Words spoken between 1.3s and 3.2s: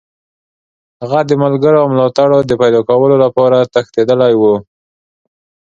ملګرو او ملاتړو د پیداکولو